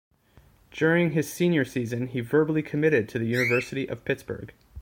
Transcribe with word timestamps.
During 0.71 1.11
his 1.11 1.31
senior 1.31 1.63
season, 1.63 2.07
he 2.07 2.21
verbally 2.21 2.63
committed 2.63 3.07
to 3.09 3.19
the 3.19 3.27
University 3.27 3.85
of 3.87 4.03
Pittsburgh. 4.03 4.51